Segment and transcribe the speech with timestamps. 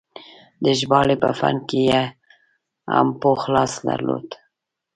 [0.63, 2.03] د ژباړې په فن کې یې
[2.93, 4.27] هم پوخ لاس درلود.